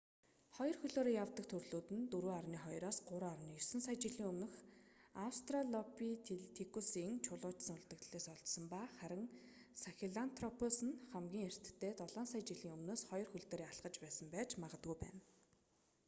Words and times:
хоёр 0.55 0.75
хөлөөрөө 0.81 1.13
явдаг 1.23 1.45
төрлүүд 1.49 1.87
нь 1.97 2.07
4.2-3.9 2.13 3.85
сая 3.85 3.97
жилийн 4.03 4.29
өмнөх 4.31 4.53
аустралопитекусын 5.25 7.11
чулуужсан 7.25 7.75
үлдэгдлээс 7.77 8.27
олдсон 8.33 8.63
ба 8.73 8.81
харин 8.97 9.25
сахелантропус 9.83 10.77
нь 10.87 10.97
хамгийн 11.11 11.47
эртдээ 11.49 11.93
долоон 11.99 12.27
сая 12.31 12.43
жилийн 12.49 12.75
өмнөөс 12.77 13.01
хоёр 13.09 13.27
хөл 13.29 13.45
дээрээ 13.49 13.69
алхаж 13.69 13.95
байсан 14.03 14.27
байж 14.33 14.49
магадгүй 14.63 14.95
байна 15.03 15.21